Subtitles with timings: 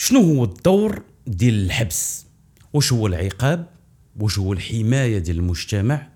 [0.00, 2.26] شنو هو الدور ديال الحبس؟
[2.72, 3.66] واش هو العقاب؟
[4.20, 6.08] واش هو الحماية ديال المجتمع؟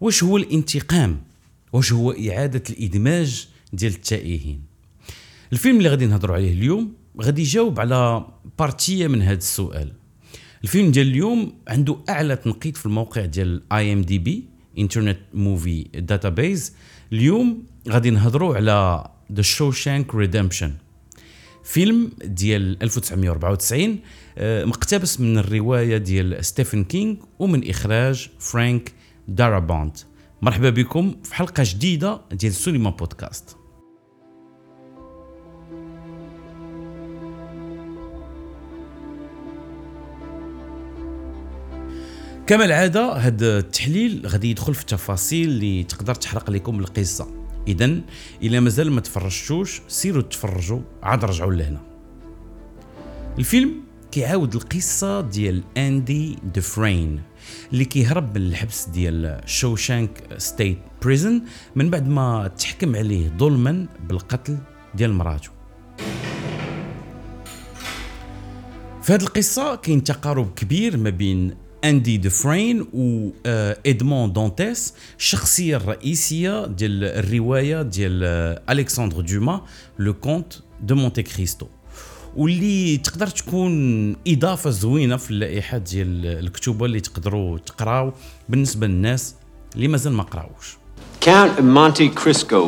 [0.00, 1.22] واش هو الانتقام؟
[1.72, 4.62] واش هو إعادة الإدماج ديال التائهين؟
[5.52, 6.92] الفيلم اللي غادي نهضروا عليه اليوم
[7.22, 8.26] غادي يجاوب على
[8.58, 9.92] partie من هذا السؤال.
[10.64, 14.44] الفيلم ديال اليوم عنده أعلى تنقيط في الموقع ديال IMDb
[14.78, 16.72] Internet Movie Database
[17.12, 20.72] اليوم غادي نهضروا على The Shawshank Redemption
[21.64, 23.98] فيلم ديال 1994
[24.38, 28.92] آه، مقتبس من الرواية ديال ستيفن كينغ ومن إخراج فرانك
[29.28, 29.98] دارابونت
[30.42, 33.56] مرحبا بكم في حلقة جديدة ديال سوليما بودكاست.
[42.46, 47.43] كما العادة هذا التحليل غادي يدخل في التفاصيل اللي تقدر تحرق لكم القصة.
[47.68, 48.00] اذا
[48.42, 51.80] إلا مازال ما تفرجتوش سيروا تفرجوا عاد رجعوا لهنا.
[53.38, 57.22] الفيلم كيعاود القصة ديال اندي دفرين
[57.72, 61.42] اللي كيهرب من الحبس ديال Shawshank State Prison
[61.76, 64.58] من بعد ما تحكم عليه ظلما بالقتل
[64.94, 65.50] ديال مراته.
[69.02, 73.30] في هذه القصة كاين تقارب كبير ما بين اندي دفرين و
[73.86, 78.24] ادمون دانتيس الشخصيه الرئيسيه ديال الروايه ديال
[78.70, 79.60] الكسندر دوما
[79.98, 81.66] Le Comte de Monte-Cristo
[82.36, 88.12] واللي تقدر تكون اضافه زوينه في اللائحه ديال الكتب اللي تقدروا تقراو
[88.48, 89.34] بالنسبة للناس
[89.74, 90.76] اللي مازال ما قراوش
[91.24, 92.60] Count of Monte Crisco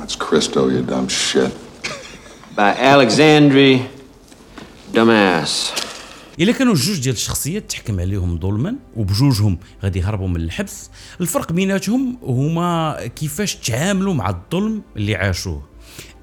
[0.00, 1.52] That's Cristo, you dumb shit.
[2.56, 3.70] by Alexandre
[4.94, 5.52] Dumas.
[6.40, 10.90] إلا كانوا جوج ديال الشخصيات تحكم عليهم ظلما وبجوجهم غادي يهربوا من الحبس
[11.20, 15.62] الفرق بيناتهم هما كيفاش تعاملوا مع الظلم اللي عاشوه.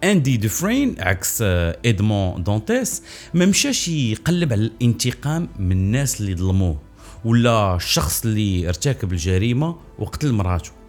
[0.03, 6.81] اندي دفرين عكس آه، ادمون دانتيس ما مشاش يقلب على الانتقام من الناس اللي ظلموه
[7.25, 10.80] ولا الشخص اللي ارتكب الجريمة وقتل مراته.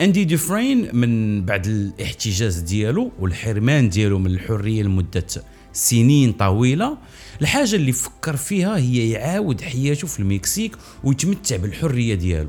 [0.00, 5.26] اندي دفرين من بعد الاحتجاز ديالو والحرمان ديالو من الحرية لمدة
[5.72, 6.98] سنين طويلة
[7.40, 12.48] الحاجة اللي فكر فيها هي يعاود حياته في المكسيك ويتمتع بالحرية ديالو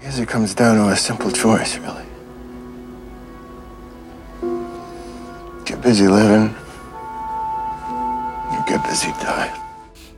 [0.00, 2.08] I guess it comes down to a simple choice, really.
[5.68, 6.46] Get busy living,
[8.52, 9.58] you get busy dying.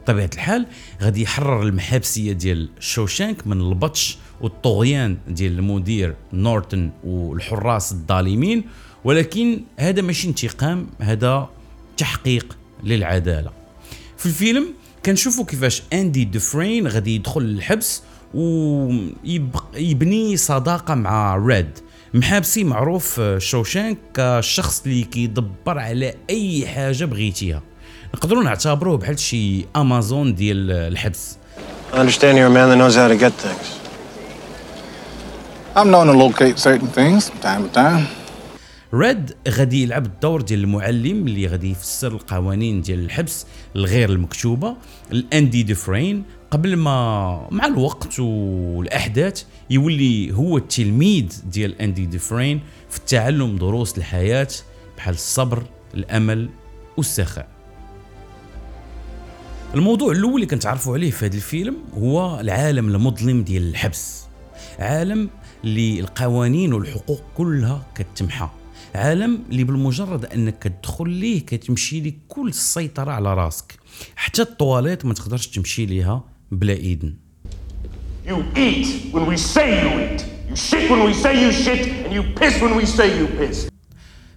[0.03, 0.67] بطبيعه الحال
[1.03, 8.65] غادي يحرر المحابسية ديال شوشانك من البطش والطغيان ديال المدير نورتن والحراس الظالمين
[9.05, 11.49] ولكن هذا ماشي انتقام هذا
[11.97, 13.51] تحقيق للعدالة.
[14.17, 14.67] في الفيلم
[15.07, 18.03] كنشوفوا كيفاش أندي دفرين غادي يدخل للحبس
[18.35, 19.17] ويبني
[20.37, 21.79] صداقة مع ريد.
[22.15, 27.63] محابسي معروف آه، شوشانك كشخص اللي كيدبر على أي حاجة بغيتيها.
[28.15, 31.37] نقدروا نعتبروه بحال شي امازون ديال الحبس.
[31.93, 33.80] I understand you're a man that knows how to get things.
[35.77, 38.07] I'm known to locate certain things from time to time.
[38.95, 44.77] ريد غادي يلعب الدور ديال المعلم اللي غادي يفسر القوانين ديال الحبس الغير المكتوبة
[45.13, 53.57] لأندي ديفرين قبل ما مع الوقت والأحداث يولي هو التلميذ ديال أندي ديفرين في التعلم
[53.57, 54.49] دروس الحياة
[54.97, 55.63] بحال الصبر
[55.95, 56.49] الأمل
[56.97, 57.49] والسخاء
[59.75, 64.25] الموضوع الأول اللي كنتعرفوا عليه في هذا الفيلم هو العالم المظلم ديال الحبس
[64.79, 65.31] عالم
[65.65, 68.49] اللي القوانين والحقوق كلها كتمحى
[68.95, 73.79] عالم اللي بالمجرد أنك كتدخل ليه كتمشي لك كل السيطرة على راسك
[74.17, 77.15] حتى الطواليت ما تقدرش تمشي ليها بلا إذن
[78.27, 80.21] You eat when we say you eat.
[80.51, 83.69] You shit when we say you shit, and you piss when we say you piss.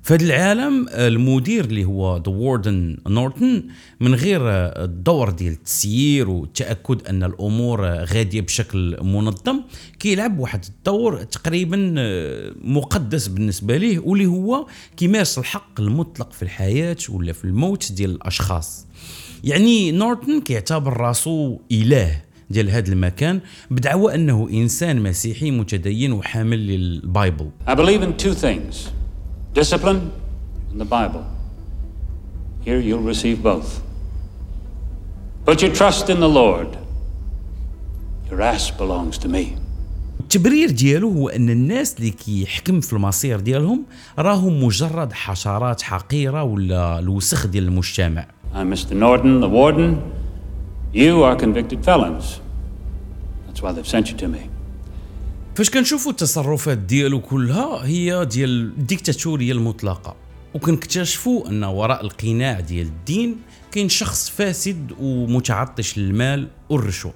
[0.03, 3.63] في هذا العالم المدير اللي هو ذا واردن نورتن
[3.99, 9.61] من غير الدور ديال التسيير والتأكد أن الأمور غادية بشكل منظم
[9.99, 11.93] كيلعب واحد الدور تقريبا
[12.63, 18.87] مقدس بالنسبة ليه واللي هو كيمارس الحق المطلق في الحياة ولا في الموت ديال الأشخاص.
[19.43, 23.39] يعني نورتن كيعتبر راسو إله ديال هذا المكان
[23.71, 27.49] بدعوى أنه إنسان مسيحي متدين وحامل للبايبل.
[27.67, 29.02] I believe in two things.
[29.52, 30.12] discipline
[30.70, 31.24] and the Bible.
[32.64, 33.80] Here you'll receive both.
[35.46, 36.70] Put your trust in the Lord.
[38.30, 39.56] Your ass belongs to me.
[40.20, 43.84] التبرير ديالو هو ان الناس اللي كيحكم في المصير ديالهم
[44.18, 48.92] راهم مجرد حشرات حقيره ولا الوسخ ديال المجتمع I'm Mr.
[48.94, 50.00] Norton, the warden.
[50.92, 52.40] You are convicted felons.
[53.46, 54.42] That's why they've sent you to me.
[55.55, 60.15] فاش كنشوفوا التصرفات ديالو كلها هي ديال الديكتاتورية المطلقة
[60.53, 63.35] وكنكتشفوا أن وراء القناع ديال الدين
[63.71, 67.13] كاين شخص فاسد ومتعطش للمال والرشوة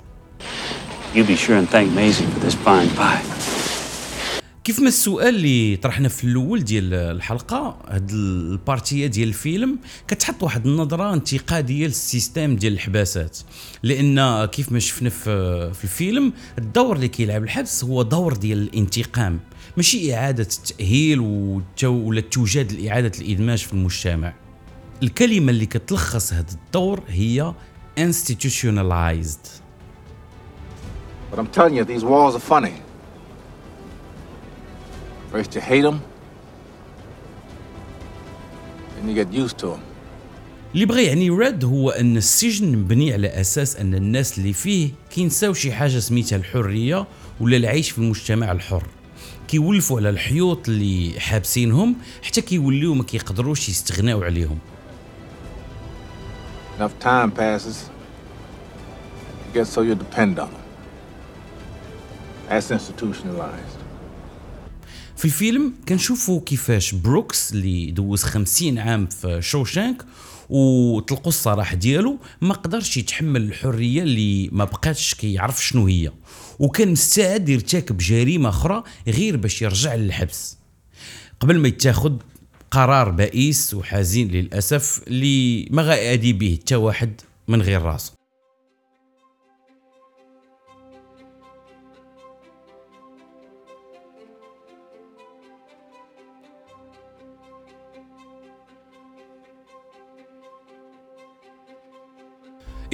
[1.16, 3.37] You be sure and thank Maisie for this fine pie.
[4.68, 10.44] كيف ما السؤال اللي طرحنا في الأول ديال الحلقة هاد ال partie ديال الفيلم كتحط
[10.44, 13.38] واحد النظرة انتقادية لل système ديال الحباسات.
[13.84, 19.40] لأن كيف ما شفنا في في الفيلم الدور اللي كيلعب الحبس هو دور ديال الانتقام
[19.78, 21.20] ماشي إعادة التأهيل
[21.84, 24.34] ولا التوجاد لاعاده الإدماج في المجتمع.
[25.04, 27.54] الكلمة اللي كتلخص هذا الدور هي
[28.00, 29.48] institutionalized.
[31.32, 32.87] But I'm telling you, these walls are funny.
[35.32, 36.02] First you hate them,
[38.96, 39.82] then you get used to them.
[40.74, 45.54] اللي بغى يعني ريد هو أن السجن مبني على أساس أن الناس اللي فيه كينساو
[45.54, 47.06] شي حاجة سميتها الحرية
[47.40, 48.84] ولا العيش في المجتمع الحر
[49.48, 54.60] كيولفوا على الحيوط اللي حابسينهم حتى كيوليو ما كيقدروش يستغناو عليهم
[56.80, 57.90] Enough time passes,
[59.48, 60.64] you get so you depend on them.
[62.50, 63.77] That's institutionalized.
[65.18, 70.06] في الفيلم كنشوفوا كيفاش بروكس اللي دوز خمسين عام في شوشانك
[70.50, 76.12] وطلقوا السراح ديالو ما قدرش يتحمل الحرية اللي ما بقاتش كيعرف شنو هي.
[76.60, 80.58] وكان مستعد يرتكب جريمة أخرى غير باش يرجع للحبس.
[81.40, 82.22] قبل ما يتاخد
[82.72, 88.17] قرار بائس وحزين للأسف اللي ما غادي به حتى واحد من غير راسه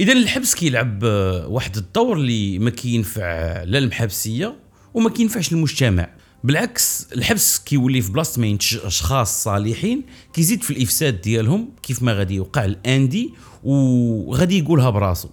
[0.00, 4.56] إذا الحبس كيلعب آه، واحد الدور اللي ما كينفع لا المحابسيه
[4.94, 6.08] وما كينفعش المجتمع
[6.44, 10.02] بالعكس الحبس كيولي في بلاصة ما أشخاص صالحين
[10.32, 15.28] كيزيد في الإفساد ديالهم كيف ما غادي يوقع الأندي وغادي يقولها براسو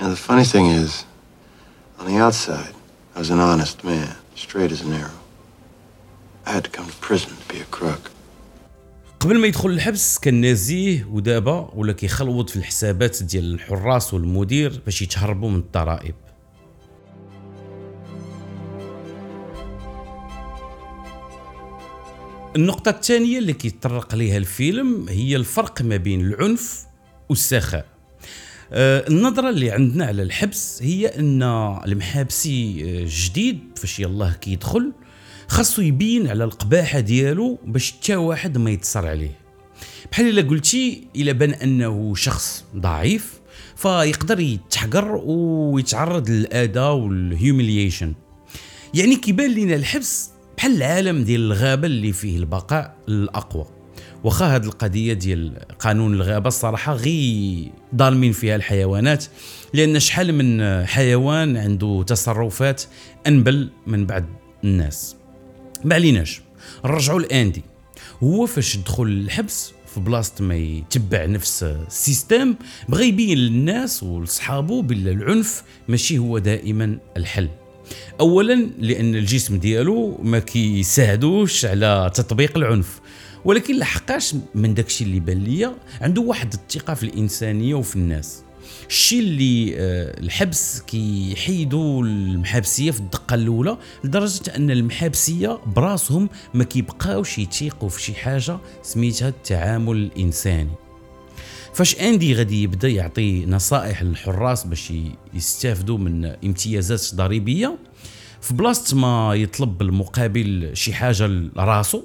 [0.00, 1.04] know, the funny thing is,
[1.98, 2.74] on the outside,
[3.14, 5.20] I was an honest man, straight as an arrow.
[6.46, 8.10] I had to come to prison to be a crook.
[9.24, 15.02] قبل ما يدخل الحبس كان نزيه ودابا ولا كيخلوط في الحسابات ديال الحراس والمدير باش
[15.02, 16.14] يتهربوا من الضرائب
[22.56, 26.86] النقطة الثانية اللي كيتطرق ليها الفيلم هي الفرق ما بين العنف
[27.28, 27.86] والسخاء.
[28.72, 31.42] آه، النظرة اللي عندنا على الحبس هي أن
[31.86, 34.92] المحابسي آه، جديد فاش يلاه كيدخل
[35.48, 39.38] خاصو يبين على القباحة ديالو باش حتى واحد ما يتصر عليه.
[40.12, 43.40] بحال إلا قلتي إلا بان أنه شخص ضعيف
[43.76, 48.14] فيقدر يتحقر ويتعرض للأذى والهيوميليشن
[48.94, 53.66] يعني كيبان لنا الحبس بحال العالم ديال الغابة اللي فيه البقاء الأقوى.
[54.24, 59.24] واخا هاد القضية ديال قانون الغابة الصراحة غي ظالمين فيها الحيوانات
[59.74, 62.82] لأن شحال من حيوان عنده تصرفات
[63.26, 64.24] أنبل من بعض
[64.64, 65.16] الناس.
[65.84, 66.40] ما عليناش.
[66.84, 67.62] نرجعوا لآندي.
[68.22, 72.54] هو فاش دخل الحبس في بلاصة ما يتبع نفس السيستم
[72.88, 77.48] بغى يبين للناس ولصحابه بان العنف ماشي هو دائما الحل.
[78.20, 83.00] اولا لأن الجسم ديالو ما كيساعدوش على تطبيق العنف.
[83.44, 88.43] ولكن لحقاش من داكشي اللي بان ليا عنده واحد الثقة في الإنسانية وفي الناس.
[88.88, 97.38] الشيء اللي آه، الحبس كيحيدوا المحابسية في الدقة الأولى لدرجة أن المحابسية براسهم ما كيبقاوش
[97.38, 100.70] يتيقوا في شي حاجة سميتها التعامل الإنساني.
[101.74, 104.92] فاش أندي غادي يبدأ يعطي نصائح للحراس باش
[105.34, 107.78] يستافدوا من امتيازات ضريبية
[108.40, 112.02] في بلاصة ما يطلب بالمقابل شي حاجة لراسو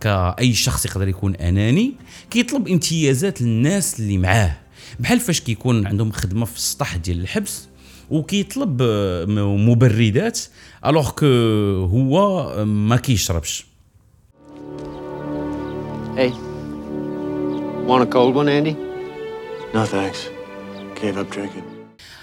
[0.00, 1.94] كأي شخص يقدر يكون أناني
[2.30, 4.56] كيطلب امتيازات للناس اللي معاه.
[5.00, 7.68] بحال فاش كيكون عندهم خدمة في السطح ديال الحبس
[8.10, 8.82] وكيطلب
[9.68, 10.40] مبردات
[10.86, 11.26] الوغ كو
[11.92, 13.66] هو ما كيشربش
[16.16, 16.32] Hey.
[17.88, 18.74] Want a cold one, Andy?
[19.74, 20.20] No thanks.
[21.00, 21.75] Gave up drinking.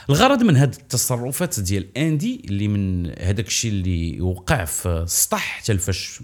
[0.10, 5.78] الغرض من هاد التصرفات ديال اندي اللي من هذاك الشيء اللي وقع في السطح حتى
[5.78, 6.20] فاش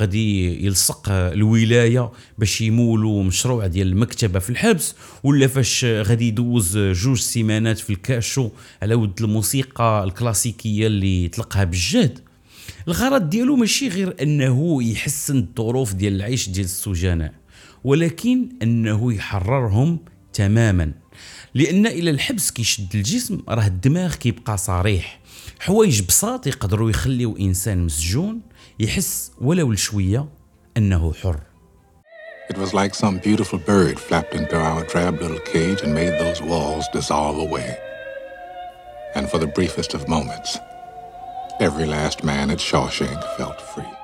[0.00, 7.20] غادي يلصق الولاية باش يمولوا مشروع ديال المكتبة في الحبس ولا فاش غادي يدوز جوج
[7.20, 8.50] سيمانات في الكاشو
[8.82, 12.18] على ود الموسيقى الكلاسيكية اللي طلقها بالجهد
[12.88, 17.34] الغرض ديالو ماشي غير أنه يحسن الظروف ديال العيش ديال السجناء
[17.84, 19.98] ولكن أنه يحررهم
[20.32, 20.92] تماما.
[21.54, 25.20] لأن إلى الحبس كيشد الجسم راه الدماغ كيبقى صريح
[25.60, 28.40] حوايج بساط يقدروا يخليو إنسان مسجون
[28.80, 30.28] يحس ولو لشوية
[30.76, 31.40] أنه حر
[32.52, 36.40] It was like some beautiful bird flapped into our drab little cage and made those
[36.42, 37.70] walls dissolve away.
[39.16, 40.50] And for the briefest of moments,
[41.66, 43.94] every last man at Shawshank felt free.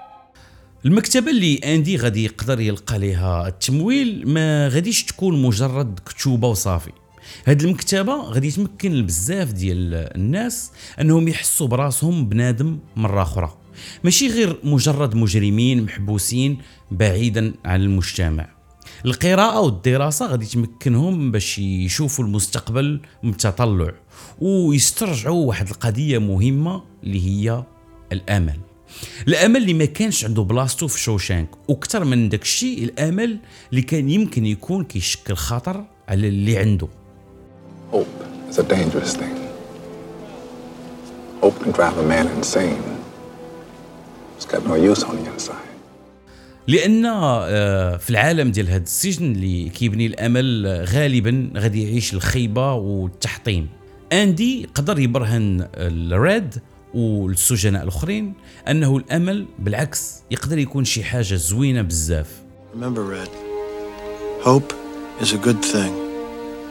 [0.84, 6.92] المكتبة اللي أندي غادي يقدر يلقى لها التمويل ما غاديش تكون مجرد كتوبة وصافي
[7.46, 13.56] هاد المكتبة غادي يتمكن بزاف ديال الناس أنهم يحسوا براسهم بنادم مرة أخرى.
[14.04, 16.58] ماشي غير مجرد مجرمين محبوسين
[16.90, 18.48] بعيدا عن المجتمع.
[19.04, 23.92] القراءة والدراسة غادي تمكنهم باش يشوفوا المستقبل بتطلع
[24.40, 27.64] ويسترجعوا واحد القضية مهمة اللي هي
[28.12, 28.56] الأمل.
[29.28, 33.38] الأمل اللي ما كانش عنده بلاصتو في شوشانك وأكثر من داك الشيء الأمل
[33.70, 36.88] اللي كان يمكن يكون كيشكل خطر على اللي عنده.
[37.90, 38.16] Hope
[38.48, 39.36] is a dangerous thing.
[41.40, 42.82] Hope can drive a man insane.
[44.36, 45.66] It's got no use on the inside.
[46.68, 52.74] لأن آه، في العالم ديال هذا السجن اللي كيبني الأمل آه، غالبا غادي يعيش الخيبة
[52.74, 53.68] والتحطيم
[54.12, 56.54] أندي قدر يبرهن الريد
[56.94, 58.34] والسجناء الأخرين
[58.68, 62.40] أنه الأمل بالعكس يقدر يكون شي حاجة زوينة بزاف
[62.74, 63.30] Remember, Red,
[64.44, 64.72] hope
[65.20, 65.92] is a good thing,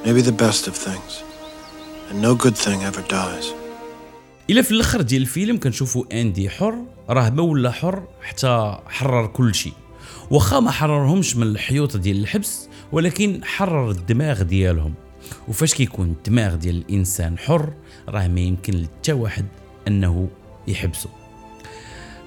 [0.05, 1.13] maybe the best of things,
[2.09, 3.45] and no good thing ever dies.
[4.49, 6.75] إلى في الآخر ديال الفيلم كنشوفوا أندي حر
[7.09, 9.73] راه ما ولا حر حتى حرر كل شيء.
[10.31, 14.93] واخا ما حررهمش من الحيوط ديال الحبس ولكن حرر الدماغ ديالهم.
[15.47, 17.73] وفاش كيكون الدماغ ديال الإنسان حر
[18.09, 19.45] راه ما يمكن لتا واحد
[19.87, 20.27] أنه
[20.67, 21.09] يحبسه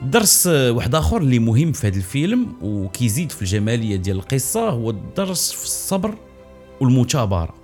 [0.03, 5.53] درس واحد آخر اللي مهم في هذا الفيلم وكيزيد في الجمالية ديال القصة هو الدرس
[5.53, 6.15] في الصبر
[6.81, 7.62] والمثابرة.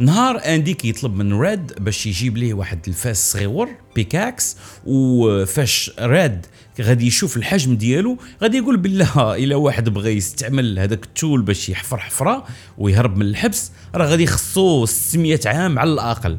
[0.00, 4.56] نهار اندي كيطلب من ريد باش يجيب ليه واحد الفاس صغيور pickaxe
[4.86, 6.46] وفاش ريد
[6.80, 11.68] غادي يشوف الحجم ديالو غادي يقول بالله إلا واحد بغى يستعمل هذاك ال tool باش
[11.68, 12.44] يحفر حفرة
[12.78, 16.38] ويهرب من الحبس راه غادي يخصو 600 عام على الأقل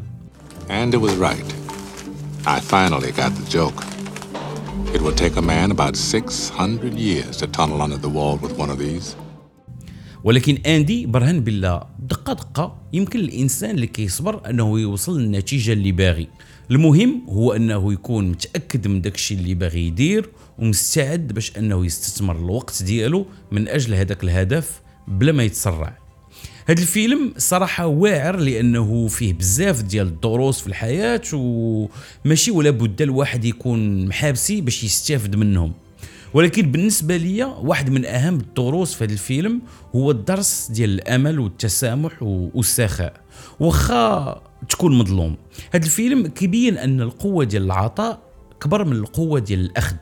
[0.70, 1.54] And it was right.
[2.46, 3.84] I finally got the joke.
[4.96, 8.70] It will take a man about 600 years to tunnel under the wall with one
[8.70, 9.16] of these.
[10.24, 16.28] ولكن اندي برهن بالله دقة دقة يمكن الإنسان اللي كيصبر أنه يوصل للنتيجه اللي باغي.
[16.72, 22.84] المهم هو أنه يكون متأكد من داكشي اللي باغي يدير ومستعد باش أنه يستثمر الوقت
[22.84, 25.98] ديالو من أجل هذاك الهدف بلا ما يتسرع.
[26.66, 33.46] هذا الفيلم صراحة واعر لأنه فيه بزاف ديال الدروس في الحياة وماشي ولا بد الواحد
[33.46, 35.74] يكون محابسي باش يستافد منهم.
[36.34, 39.62] ولكن بالنسبة لي واحد من أهم الدروس في هذا الفيلم
[39.96, 43.14] هو الدرس ديال الأمل والتسامح والسخاء.
[43.60, 45.36] واخا تكون مظلوم.
[45.74, 48.20] هذا الفيلم كيبين أن القوة ديال العطاء
[48.62, 49.96] كبر من القوة ديال الأخذ.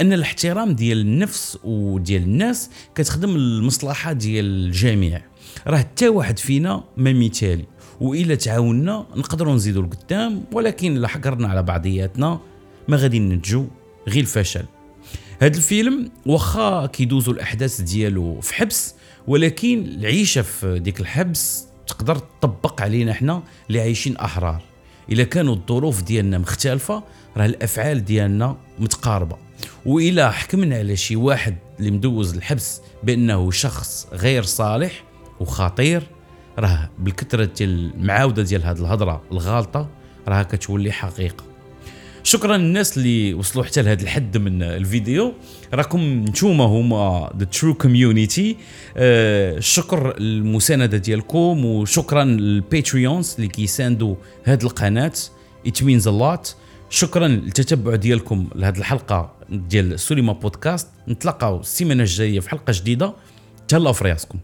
[0.00, 5.22] أن الاحترام ديال النفس وديال الناس كتخدم المصلحه ديال الجميع.
[5.66, 7.64] راه حتى واحد فينا ما مثالي.
[8.00, 12.40] وإلا تعاوننا نقدروا نزيدوا لقدام ولكن إلا حقرنا على بعضياتنا
[12.88, 13.66] ما غادي ننتجو
[14.08, 14.64] غير الفشل.
[15.42, 18.94] هذا الفيلم واخا كيدوزوا الاحداث ديالو في حبس
[19.26, 24.62] ولكن العيشة في ديك الحبس تقدر تطبق علينا إحنا اللي عايشين أحرار.
[25.12, 27.02] إلا كانوا الظروف ديالنا مختلفة
[27.36, 29.36] راه الأفعال ديالنا متقاربة.
[29.86, 35.04] وإلا حكمنا على شي واحد اللي مدوز الحبس بأنه شخص غير صالح
[35.40, 36.02] وخطير
[36.58, 39.88] راه بالكثرة ديال المعاودة ديال هذه الهضرة الغالطة
[40.28, 41.49] راه كتولي حقيقة.
[42.24, 45.32] شكرا للناس اللي وصلوا حتى لهذا الحد من الفيديو.
[45.74, 48.56] راكم نتوما هما the true community
[48.96, 55.12] الشكر المسانده ديالكم وشكرا لل patrons اللي كيساندوا هذه القناة.
[55.66, 56.48] Means a lot.
[56.90, 60.88] شكرا للتتبع ديالكم لهذه الحلقة ديال سوليما بودكاست.
[61.08, 63.14] نتلاقاو السيمانة الجاية في حلقة جديدة.
[63.68, 64.38] تهلاو في راسكم